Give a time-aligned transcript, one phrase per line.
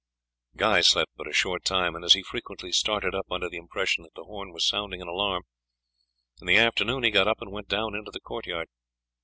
[0.55, 4.01] Guy slept but a short time, and as he frequently started up under the impression
[4.03, 5.43] that the horn was sounding an alarm,
[6.41, 8.67] in the afternoon he got up and went down into the courtyard.